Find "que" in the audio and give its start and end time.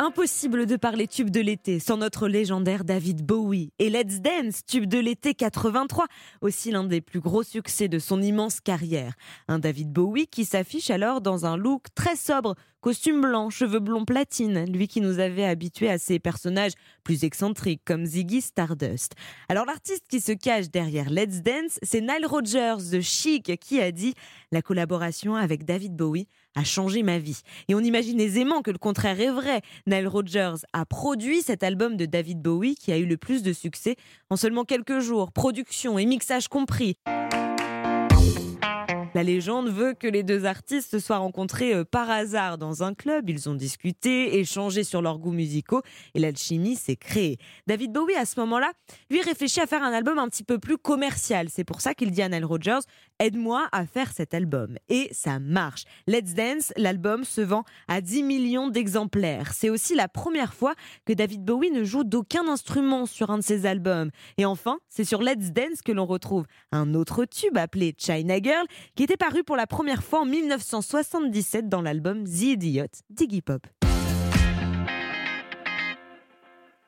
28.62-28.70, 39.94-40.06, 61.04-61.12, 65.82-65.92